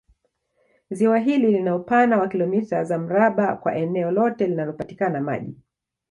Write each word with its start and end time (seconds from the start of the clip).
Ziwa 0.91 1.19
hili 1.19 1.51
lina 1.51 1.75
upana 1.75 2.17
wa 2.17 2.27
kilomita 2.27 2.83
za 2.83 2.97
mraba 2.97 3.55
kwa 3.55 3.75
eneo 3.75 4.11
lote 4.11 4.47
linalopatikana 4.47 5.21
maji 5.21 5.55